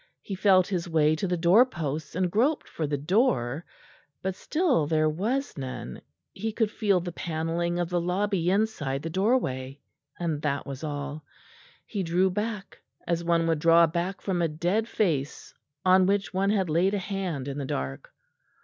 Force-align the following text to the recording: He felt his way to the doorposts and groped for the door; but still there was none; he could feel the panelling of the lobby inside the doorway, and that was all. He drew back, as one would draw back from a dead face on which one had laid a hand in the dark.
He 0.23 0.33
felt 0.33 0.65
his 0.65 0.89
way 0.89 1.15
to 1.15 1.27
the 1.27 1.37
doorposts 1.37 2.15
and 2.15 2.31
groped 2.31 2.67
for 2.67 2.87
the 2.87 2.97
door; 2.97 3.65
but 4.23 4.33
still 4.33 4.87
there 4.87 5.07
was 5.07 5.55
none; 5.59 6.01
he 6.33 6.51
could 6.51 6.71
feel 6.71 6.99
the 6.99 7.11
panelling 7.11 7.77
of 7.77 7.87
the 7.89 8.01
lobby 8.01 8.49
inside 8.49 9.03
the 9.03 9.11
doorway, 9.11 9.79
and 10.19 10.41
that 10.41 10.65
was 10.65 10.83
all. 10.83 11.23
He 11.85 12.01
drew 12.01 12.31
back, 12.31 12.81
as 13.05 13.23
one 13.23 13.45
would 13.45 13.59
draw 13.59 13.85
back 13.85 14.21
from 14.21 14.41
a 14.41 14.47
dead 14.47 14.87
face 14.87 15.53
on 15.85 16.07
which 16.07 16.33
one 16.33 16.49
had 16.49 16.67
laid 16.67 16.95
a 16.95 16.97
hand 16.97 17.47
in 17.47 17.59
the 17.59 17.65
dark. 17.65 18.11